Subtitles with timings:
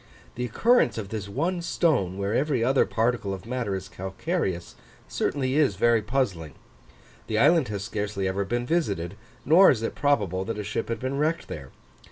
[0.33, 4.73] The occurrence of this one stone, where every other particle of matter is calcareous,
[5.07, 6.55] certainly is very puzzling.
[7.27, 10.99] The island has scarcely ever been visited, nor is it probable that a ship had
[10.99, 11.69] been wrecked there.